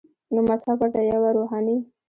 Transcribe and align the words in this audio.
نو 0.33 0.39
مذهب 0.49 0.77
ورته 0.81 0.99
یوه 1.11 1.29
روحاني 1.37 1.77